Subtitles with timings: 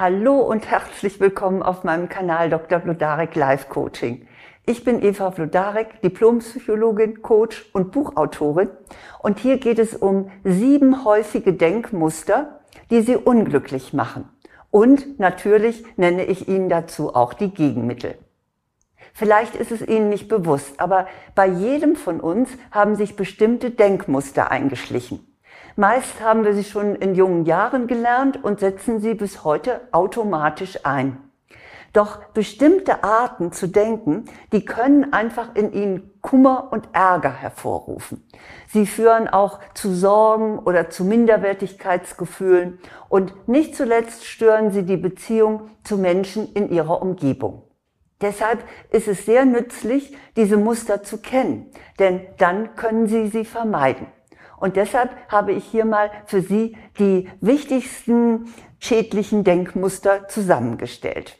[0.00, 2.78] Hallo und herzlich willkommen auf meinem Kanal Dr.
[2.78, 4.28] Vlodarek Life Coaching.
[4.64, 8.70] Ich bin Eva Vlodarek, Diplompsychologin, Coach und Buchautorin
[9.18, 12.60] und hier geht es um sieben häufige Denkmuster,
[12.92, 14.28] die Sie unglücklich machen.
[14.70, 18.14] Und natürlich nenne ich Ihnen dazu auch die Gegenmittel.
[19.12, 24.52] Vielleicht ist es Ihnen nicht bewusst, aber bei jedem von uns haben sich bestimmte Denkmuster
[24.52, 25.27] eingeschlichen.
[25.78, 30.84] Meist haben wir sie schon in jungen Jahren gelernt und setzen sie bis heute automatisch
[30.84, 31.18] ein.
[31.92, 38.26] Doch bestimmte Arten zu denken, die können einfach in ihnen Kummer und Ärger hervorrufen.
[38.66, 45.70] Sie führen auch zu Sorgen oder zu Minderwertigkeitsgefühlen und nicht zuletzt stören sie die Beziehung
[45.84, 47.62] zu Menschen in ihrer Umgebung.
[48.20, 51.70] Deshalb ist es sehr nützlich, diese Muster zu kennen,
[52.00, 54.08] denn dann können Sie sie vermeiden.
[54.60, 61.38] Und deshalb habe ich hier mal für Sie die wichtigsten schädlichen Denkmuster zusammengestellt.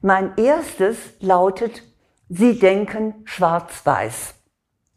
[0.00, 1.82] Mein erstes lautet,
[2.28, 4.34] Sie denken schwarz-weiß.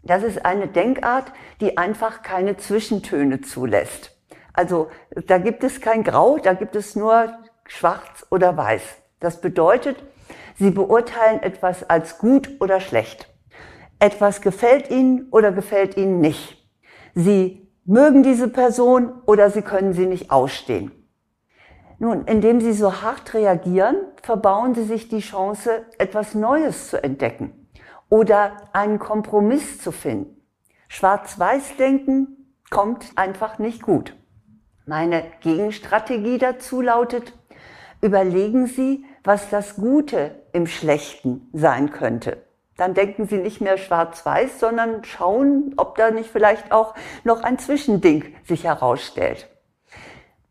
[0.04, 4.18] Das ist eine Denkart, die einfach keine Zwischentöne zulässt.
[4.54, 4.90] Also
[5.28, 7.32] da gibt es kein Grau, da gibt es nur
[7.68, 8.82] schwarz oder weiß.
[9.20, 9.98] Das bedeutet,
[10.56, 13.30] Sie beurteilen etwas als gut oder schlecht.
[14.00, 16.57] Etwas gefällt Ihnen oder gefällt Ihnen nicht.
[17.20, 20.92] Sie mögen diese Person oder Sie können sie nicht ausstehen.
[21.98, 27.70] Nun, indem Sie so hart reagieren, verbauen Sie sich die Chance, etwas Neues zu entdecken
[28.08, 30.40] oder einen Kompromiss zu finden.
[30.90, 34.16] Schwarz-Weiß-Denken kommt einfach nicht gut.
[34.86, 37.34] Meine Gegenstrategie dazu lautet,
[38.00, 42.47] überlegen Sie, was das Gute im Schlechten sein könnte
[42.78, 47.60] dann denken sie nicht mehr schwarz-weiß, sondern schauen, ob da nicht vielleicht auch noch ein
[47.60, 49.50] Zwischending sich herausstellt.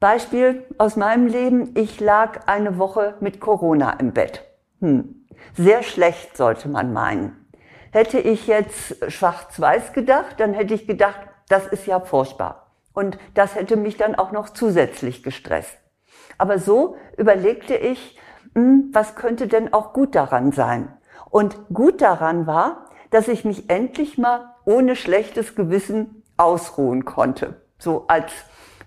[0.01, 4.43] Beispiel aus meinem Leben, ich lag eine Woche mit Corona im Bett.
[4.81, 5.27] Hm.
[5.55, 7.47] Sehr schlecht sollte man meinen.
[7.93, 12.73] Hätte ich jetzt schwarz-weiß gedacht, dann hätte ich gedacht, das ist ja furchtbar.
[12.93, 15.79] Und das hätte mich dann auch noch zusätzlich gestresst.
[16.39, 18.19] Aber so überlegte ich,
[18.55, 20.97] hm, was könnte denn auch gut daran sein?
[21.31, 27.61] Und gut daran war, dass ich mich endlich mal ohne schlechtes Gewissen ausruhen konnte.
[27.79, 28.33] So als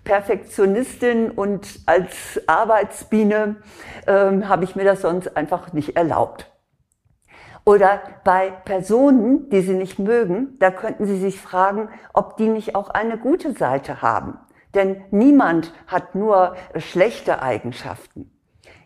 [0.04, 3.56] Perfektionistin und als Arbeitsbiene
[4.06, 6.50] ähm, habe ich mir das sonst einfach nicht erlaubt.
[7.64, 12.74] Oder bei Personen, die Sie nicht mögen, da könnten Sie sich fragen, ob die nicht
[12.74, 14.38] auch eine gute Seite haben.
[14.74, 18.30] Denn niemand hat nur schlechte Eigenschaften.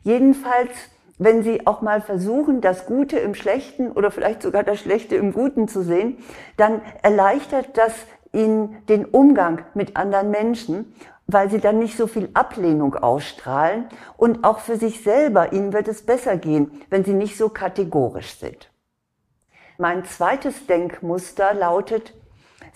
[0.03, 0.71] Jedenfalls
[1.19, 5.33] wenn Sie auch mal versuchen, das Gute im Schlechten oder vielleicht sogar das Schlechte im
[5.33, 6.19] Guten zu sehen,
[6.57, 7.93] dann erleichtert das
[8.33, 10.95] Ihnen den Umgang mit anderen Menschen,
[11.27, 13.87] weil Sie dann nicht so viel Ablehnung ausstrahlen
[14.17, 18.39] und auch für sich selber Ihnen wird es besser gehen, wenn Sie nicht so kategorisch
[18.39, 18.71] sind.
[19.79, 22.15] Mein zweites Denkmuster lautet,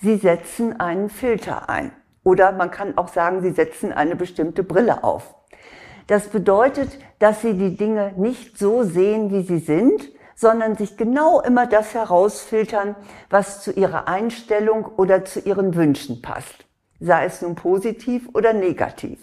[0.00, 1.92] Sie setzen einen Filter ein.
[2.24, 5.34] Oder man kann auch sagen, Sie setzen eine bestimmte Brille auf.
[6.08, 11.40] Das bedeutet, dass sie die Dinge nicht so sehen, wie sie sind, sondern sich genau
[11.40, 12.96] immer das herausfiltern,
[13.28, 16.64] was zu ihrer Einstellung oder zu ihren Wünschen passt,
[16.98, 19.20] sei es nun positiv oder negativ.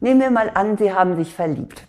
[0.00, 1.86] Nehmen wir mal an, Sie haben sich verliebt.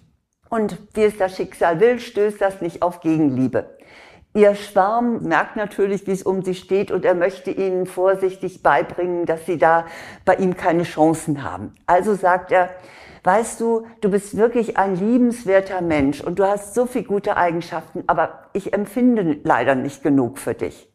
[0.50, 3.76] Und wie es das Schicksal will, stößt das nicht auf Gegenliebe.
[4.36, 9.26] Ihr Schwarm merkt natürlich, wie es um sie steht und er möchte ihnen vorsichtig beibringen,
[9.26, 9.86] dass sie da
[10.26, 11.74] bei ihm keine Chancen haben.
[11.88, 12.70] Also sagt er,
[13.30, 18.04] weißt du, du bist wirklich ein liebenswerter Mensch und du hast so viele gute Eigenschaften,
[18.08, 20.92] aber ich empfinde leider nicht genug für dich.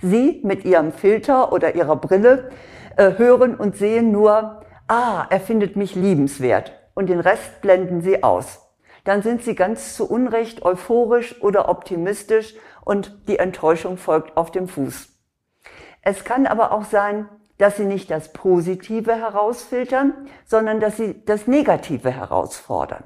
[0.00, 2.48] Sie mit ihrem Filter oder ihrer Brille
[2.96, 8.22] äh, hören und sehen nur, ah, er findet mich liebenswert und den Rest blenden sie
[8.22, 8.62] aus.
[9.04, 14.68] Dann sind sie ganz zu Unrecht euphorisch oder optimistisch und die Enttäuschung folgt auf dem
[14.68, 15.10] Fuß.
[16.00, 17.28] Es kann aber auch sein,
[17.58, 20.12] dass sie nicht das Positive herausfiltern,
[20.44, 23.04] sondern dass sie das Negative herausfordern.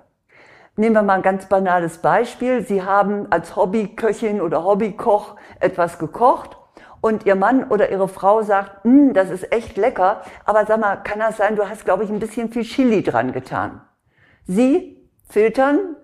[0.77, 2.65] Nehmen wir mal ein ganz banales Beispiel.
[2.65, 6.57] Sie haben als Hobbyköchin oder Hobbykoch etwas gekocht
[7.01, 10.97] und Ihr Mann oder Ihre Frau sagt, hm, das ist echt lecker, aber sag mal,
[10.97, 13.81] kann das sein, du hast, glaube ich, ein bisschen viel Chili dran getan.
[14.47, 15.97] Sie filtern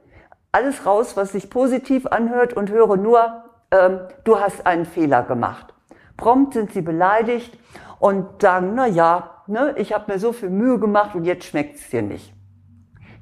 [0.52, 5.74] alles raus, was sich positiv anhört und hören nur, ähm, du hast einen Fehler gemacht.
[6.16, 7.58] Prompt sind sie beleidigt
[7.98, 11.76] und sagen, na ja, ne, ich habe mir so viel Mühe gemacht und jetzt schmeckt
[11.76, 12.32] es dir nicht.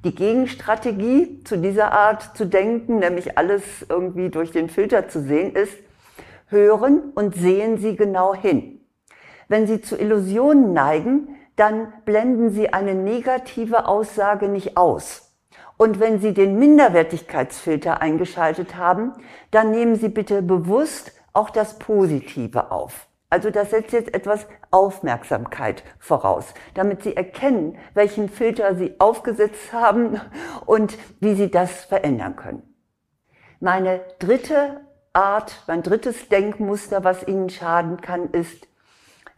[0.04, 5.54] Die Gegenstrategie zu dieser Art zu denken, nämlich alles irgendwie durch den Filter zu sehen,
[5.54, 5.78] ist,
[6.48, 8.80] hören und sehen Sie genau hin.
[9.48, 15.32] Wenn Sie zu Illusionen neigen, dann blenden Sie eine negative Aussage nicht aus.
[15.76, 19.12] Und wenn Sie den Minderwertigkeitsfilter eingeschaltet haben,
[19.50, 23.06] dann nehmen Sie bitte bewusst auch das Positive auf.
[23.32, 30.20] Also das setzt jetzt etwas Aufmerksamkeit voraus, damit Sie erkennen, welchen Filter Sie aufgesetzt haben
[30.66, 32.74] und wie Sie das verändern können.
[33.58, 34.82] Meine dritte
[35.14, 38.68] Art, mein drittes Denkmuster, was Ihnen schaden kann, ist,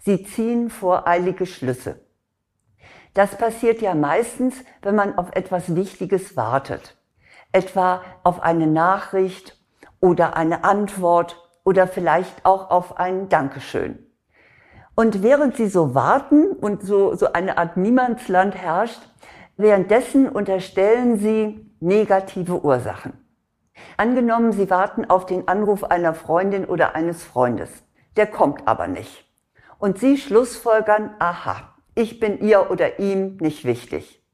[0.01, 2.01] Sie ziehen voreilige Schlüsse.
[3.15, 6.97] Das passiert ja meistens, wenn man auf etwas Wichtiges wartet.
[7.53, 9.57] Etwa auf eine Nachricht
[10.01, 13.99] oder eine Antwort oder vielleicht auch auf ein Dankeschön.
[14.95, 19.01] Und während Sie so warten und so, so eine Art Niemandsland herrscht,
[19.57, 23.13] währenddessen unterstellen Sie negative Ursachen.
[23.97, 27.71] Angenommen, Sie warten auf den Anruf einer Freundin oder eines Freundes.
[28.17, 29.29] Der kommt aber nicht.
[29.79, 34.25] Und Sie schlussfolgern, aha, ich bin ihr oder ihm nicht wichtig.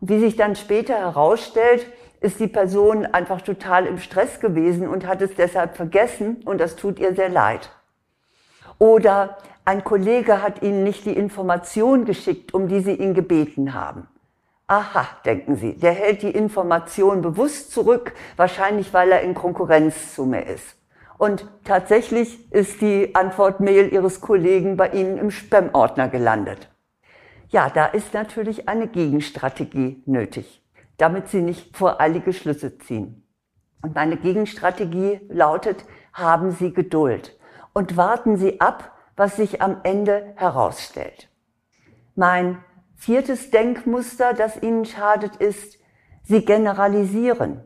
[0.00, 1.86] Und wie sich dann später herausstellt,
[2.20, 6.76] ist die Person einfach total im Stress gewesen und hat es deshalb vergessen und das
[6.76, 7.70] tut ihr sehr leid.
[8.78, 14.06] Oder ein Kollege hat Ihnen nicht die Information geschickt, um die Sie ihn gebeten haben.
[14.68, 20.24] Aha, denken Sie, der hält die Information bewusst zurück, wahrscheinlich weil er in Konkurrenz zu
[20.26, 20.76] mir ist.
[21.18, 26.68] Und tatsächlich ist die Antwortmail Ihres Kollegen bei Ihnen im Spam-Ordner gelandet.
[27.48, 30.62] Ja, da ist natürlich eine Gegenstrategie nötig,
[30.96, 33.26] damit Sie nicht voreilige Schlüsse ziehen.
[33.82, 37.38] Und meine Gegenstrategie lautet, haben Sie Geduld
[37.72, 41.28] und warten Sie ab, was sich am Ende herausstellt.
[42.14, 42.62] Mein
[42.94, 45.78] viertes Denkmuster, das Ihnen schadet, ist,
[46.22, 47.62] Sie generalisieren.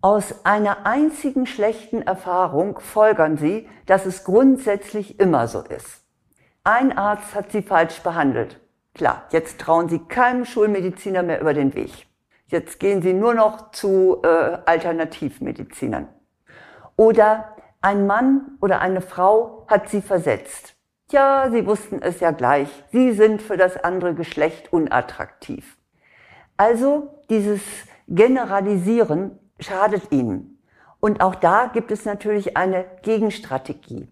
[0.00, 6.04] Aus einer einzigen schlechten Erfahrung folgern Sie, dass es grundsätzlich immer so ist.
[6.62, 8.60] Ein Arzt hat Sie falsch behandelt.
[8.94, 12.06] Klar, jetzt trauen Sie keinem Schulmediziner mehr über den Weg.
[12.54, 14.28] Jetzt gehen Sie nur noch zu äh,
[14.64, 16.06] Alternativmedizinern.
[16.94, 20.76] Oder ein Mann oder eine Frau hat Sie versetzt.
[21.08, 22.68] Tja, Sie wussten es ja gleich.
[22.92, 25.76] Sie sind für das andere Geschlecht unattraktiv.
[26.56, 27.60] Also dieses
[28.06, 30.62] Generalisieren schadet Ihnen.
[31.00, 34.06] Und auch da gibt es natürlich eine Gegenstrategie.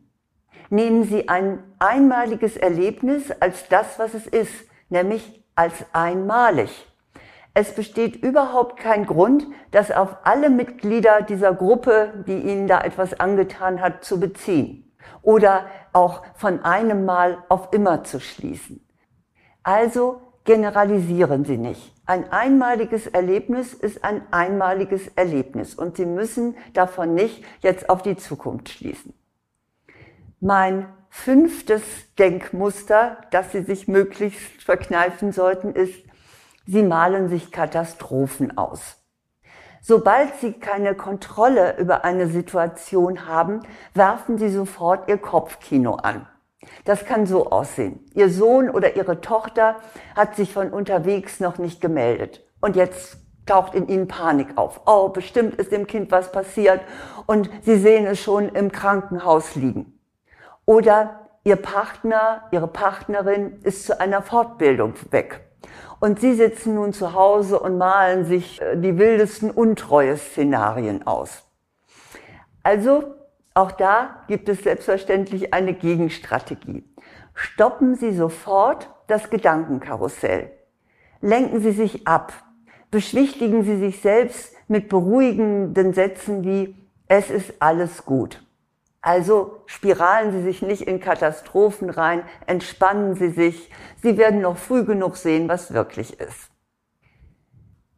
[0.69, 6.92] Nehmen Sie ein einmaliges Erlebnis als das, was es ist, nämlich als einmalig.
[7.55, 13.19] Es besteht überhaupt kein Grund, das auf alle Mitglieder dieser Gruppe, die Ihnen da etwas
[13.21, 14.91] angetan hat, zu beziehen
[15.21, 18.87] oder auch von einem Mal auf immer zu schließen.
[19.63, 21.95] Also generalisieren Sie nicht.
[22.07, 28.17] Ein einmaliges Erlebnis ist ein einmaliges Erlebnis und Sie müssen davon nicht jetzt auf die
[28.17, 29.15] Zukunft schließen.
[30.41, 31.83] Mein fünftes
[32.19, 36.03] Denkmuster, das Sie sich möglichst verkneifen sollten, ist,
[36.67, 38.99] Sie malen sich Katastrophen aus.
[39.81, 43.63] Sobald Sie keine Kontrolle über eine Situation haben,
[43.95, 46.29] werfen Sie sofort Ihr Kopfkino an.
[46.85, 48.07] Das kann so aussehen.
[48.15, 49.77] Ihr Sohn oder Ihre Tochter
[50.15, 52.45] hat sich von unterwegs noch nicht gemeldet.
[52.61, 53.17] Und jetzt
[53.47, 54.83] taucht in Ihnen Panik auf.
[54.87, 56.81] Oh, bestimmt ist dem Kind was passiert
[57.27, 59.99] und Sie sehen es schon im Krankenhaus liegen.
[60.65, 65.52] Oder Ihr Partner, Ihre Partnerin ist zu einer Fortbildung weg.
[66.03, 71.45] Und Sie sitzen nun zu Hause und malen sich äh, die wildesten Untreue-Szenarien aus.
[72.65, 73.15] Also,
[73.55, 76.83] auch da gibt es selbstverständlich eine Gegenstrategie.
[77.35, 80.51] Stoppen Sie sofort das Gedankenkarussell.
[81.21, 82.33] Lenken Sie sich ab.
[82.91, 86.75] Beschwichtigen Sie sich selbst mit beruhigenden Sätzen wie,
[87.07, 88.43] es ist alles gut.
[89.03, 93.69] Also spiralen Sie sich nicht in Katastrophen rein, entspannen Sie sich.
[94.01, 96.51] Sie werden noch früh genug sehen, was wirklich ist.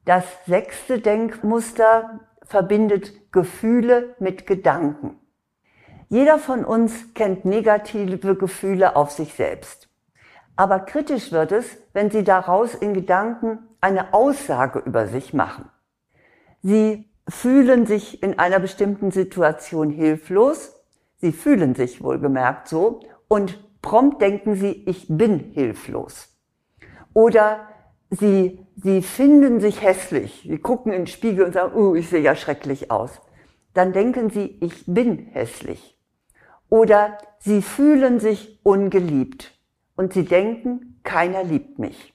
[0.06, 5.18] Das sechste Denkmuster verbindet Gefühle mit Gedanken.
[6.08, 9.88] Jeder von uns kennt negative Gefühle auf sich selbst.
[10.56, 15.68] Aber kritisch wird es, wenn Sie daraus in Gedanken eine Aussage über sich machen.
[16.62, 20.73] Sie fühlen sich in einer bestimmten Situation hilflos
[21.24, 26.36] Sie fühlen sich wohlgemerkt so und prompt denken Sie, ich bin hilflos.
[27.14, 27.66] Oder
[28.10, 30.44] Sie, Sie finden sich hässlich.
[30.46, 33.22] Sie gucken in den Spiegel und sagen, oh, ich sehe ja schrecklich aus.
[33.72, 35.98] Dann denken Sie, ich bin hässlich.
[36.68, 39.58] Oder Sie fühlen sich ungeliebt
[39.96, 42.12] und Sie denken, keiner liebt mich.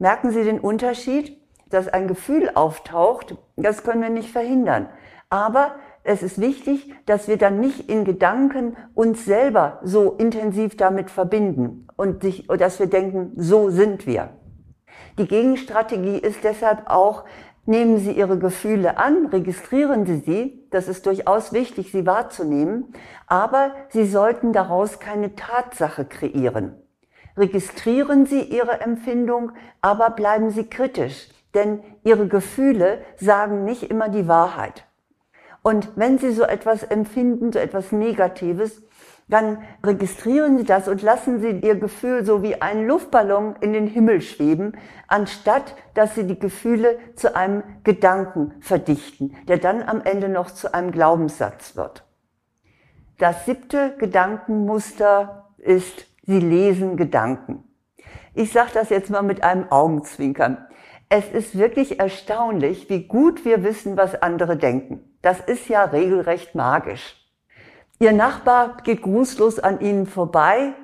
[0.00, 1.40] Merken Sie den Unterschied?
[1.70, 4.88] Dass ein Gefühl auftaucht, das können wir nicht verhindern.
[5.30, 11.10] Aber es ist wichtig, dass wir dann nicht in Gedanken uns selber so intensiv damit
[11.10, 12.22] verbinden und
[12.58, 14.28] dass wir denken, so sind wir.
[15.18, 17.24] Die Gegenstrategie ist deshalb auch,
[17.64, 22.92] nehmen Sie Ihre Gefühle an, registrieren Sie sie, das ist durchaus wichtig, sie wahrzunehmen,
[23.26, 26.74] aber Sie sollten daraus keine Tatsache kreieren.
[27.38, 34.28] Registrieren Sie Ihre Empfindung, aber bleiben Sie kritisch, denn Ihre Gefühle sagen nicht immer die
[34.28, 34.84] Wahrheit.
[35.64, 38.82] Und wenn Sie so etwas empfinden, so etwas Negatives,
[39.28, 43.86] dann registrieren Sie das und lassen Sie Ihr Gefühl so wie ein Luftballon in den
[43.86, 44.76] Himmel schweben,
[45.08, 50.74] anstatt dass Sie die Gefühle zu einem Gedanken verdichten, der dann am Ende noch zu
[50.74, 52.04] einem Glaubenssatz wird.
[53.16, 57.64] Das siebte Gedankenmuster ist, Sie lesen Gedanken.
[58.34, 60.66] Ich sage das jetzt mal mit einem Augenzwinkern.
[61.08, 65.13] Es ist wirklich erstaunlich, wie gut wir wissen, was andere denken.
[65.24, 67.16] Das ist ja regelrecht magisch.
[67.98, 70.74] Ihr Nachbar geht grußlos an Ihnen vorbei.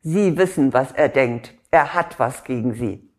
[0.00, 1.52] Sie wissen, was er denkt.
[1.70, 3.12] Er hat was gegen Sie.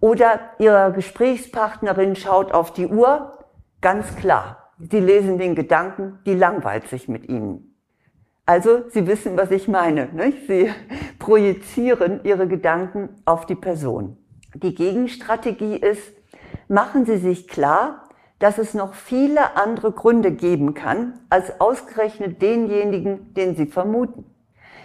[0.00, 3.38] Oder Ihre Gesprächspartnerin schaut auf die Uhr.
[3.80, 4.74] Ganz klar.
[4.78, 7.74] Sie lesen den Gedanken, die langweilt sich mit Ihnen.
[8.44, 10.10] Also, Sie wissen, was ich meine.
[10.12, 10.46] Nicht?
[10.46, 10.70] Sie
[11.18, 14.18] projizieren Ihre Gedanken auf die Person.
[14.52, 16.12] Die Gegenstrategie ist,
[16.68, 18.07] machen Sie sich klar,
[18.38, 24.24] dass es noch viele andere Gründe geben kann, als ausgerechnet denjenigen, den Sie vermuten.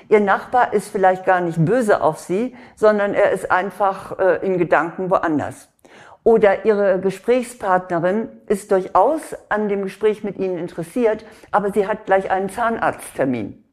[0.09, 4.57] Ihr Nachbar ist vielleicht gar nicht böse auf Sie, sondern er ist einfach äh, in
[4.57, 5.69] Gedanken woanders.
[6.23, 12.31] Oder Ihre Gesprächspartnerin ist durchaus an dem Gespräch mit Ihnen interessiert, aber sie hat gleich
[12.31, 13.63] einen Zahnarzttermin.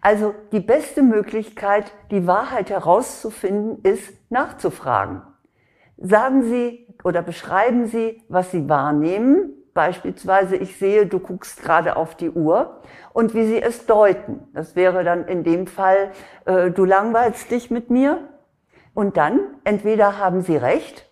[0.00, 5.22] Also die beste Möglichkeit, die Wahrheit herauszufinden, ist nachzufragen.
[5.98, 9.52] Sagen Sie oder beschreiben Sie, was Sie wahrnehmen.
[9.72, 12.80] Beispielsweise, ich sehe, du guckst gerade auf die Uhr
[13.12, 14.48] und wie Sie es deuten.
[14.54, 16.12] Das wäre dann in dem Fall,
[16.46, 18.28] äh, du langweilst dich mit mir.
[18.94, 21.10] Und dann, entweder haben Sie recht,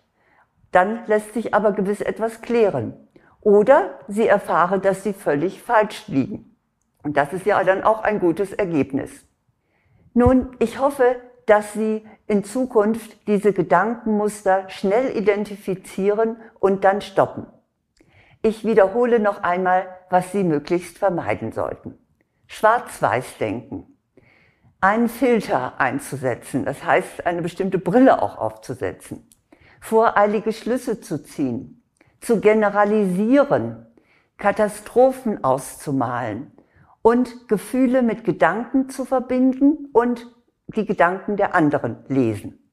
[0.71, 2.93] dann lässt sich aber gewiss etwas klären.
[3.41, 6.55] Oder Sie erfahren, dass Sie völlig falsch liegen.
[7.03, 9.11] Und das ist ja dann auch ein gutes Ergebnis.
[10.15, 17.45] Nun, ich hoffe, dass Sie in Zukunft diese Gedankenmuster schnell identifizieren und dann stoppen.
[18.41, 21.97] Ich wiederhole noch einmal, was Sie möglichst vermeiden sollten.
[22.47, 23.87] Schwarz-Weiß-Denken.
[24.81, 29.27] Einen Filter einzusetzen, das heißt eine bestimmte Brille auch aufzusetzen.
[29.81, 31.83] Voreilige Schlüsse zu ziehen.
[32.21, 33.87] Zu generalisieren.
[34.37, 36.51] Katastrophen auszumalen.
[37.01, 40.34] Und Gefühle mit Gedanken zu verbinden und
[40.67, 42.71] die Gedanken der anderen lesen.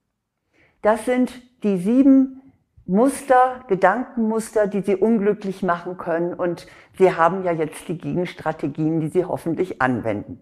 [0.83, 1.33] Das sind
[1.63, 2.43] die sieben
[2.87, 6.67] Muster, Gedankenmuster, die Sie unglücklich machen können und
[6.99, 10.41] Sie haben ja jetzt die Gegenstrategien, die Sie hoffentlich anwenden.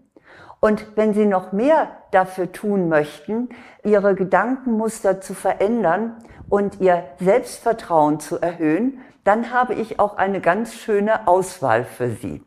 [0.59, 3.49] Und wenn Sie noch mehr dafür tun möchten,
[3.83, 6.17] Ihre Gedankenmuster zu verändern
[6.49, 12.43] und Ihr Selbstvertrauen zu erhöhen, dann habe ich auch eine ganz schöne Auswahl für Sie.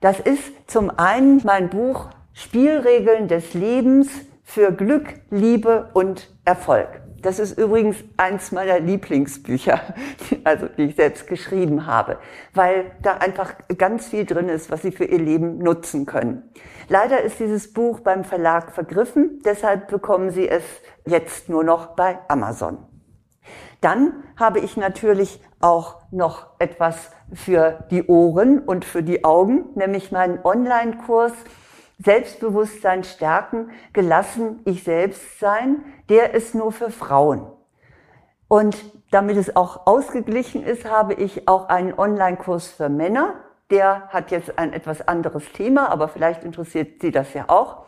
[0.00, 4.08] Das ist zum einen mein Buch Spielregeln des Lebens
[4.44, 7.00] für Glück, Liebe und Erfolg.
[7.22, 9.80] Das ist übrigens eins meiner Lieblingsbücher,
[10.44, 12.18] also die ich selbst geschrieben habe,
[12.52, 16.42] weil da einfach ganz viel drin ist, was Sie für Ihr Leben nutzen können.
[16.88, 20.64] Leider ist dieses Buch beim Verlag vergriffen, deshalb bekommen Sie es
[21.06, 22.76] jetzt nur noch bei Amazon.
[23.80, 30.12] Dann habe ich natürlich auch noch etwas für die Ohren und für die Augen, nämlich
[30.12, 31.32] meinen Online-Kurs
[31.98, 37.46] Selbstbewusstsein stärken, gelassen ich selbst sein, der ist nur für Frauen.
[38.48, 38.76] Und
[39.10, 43.34] damit es auch ausgeglichen ist, habe ich auch einen Online-Kurs für Männer.
[43.70, 47.86] Der hat jetzt ein etwas anderes Thema, aber vielleicht interessiert Sie das ja auch.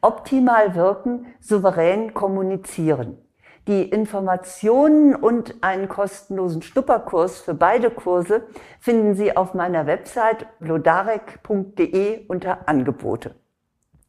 [0.00, 3.25] Optimal wirken, souverän kommunizieren.
[3.66, 8.46] Die Informationen und einen kostenlosen Schnupperkurs für beide Kurse
[8.78, 13.34] finden Sie auf meiner Website blodarek.de unter Angebote.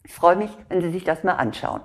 [0.03, 1.81] Ich freue mich, wenn Sie sich das mal anschauen.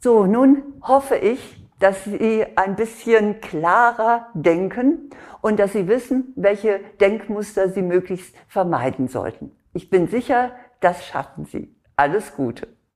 [0.00, 6.78] So, nun hoffe ich, dass Sie ein bisschen klarer denken und dass Sie wissen, welche
[7.00, 9.50] Denkmuster Sie möglichst vermeiden sollten.
[9.74, 11.74] Ich bin sicher, das schaffen Sie.
[11.96, 12.68] Alles Gute.